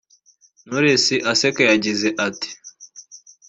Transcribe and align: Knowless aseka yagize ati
Knowless 0.65 1.05
aseka 1.31 1.61
yagize 1.69 2.07
ati 2.27 2.49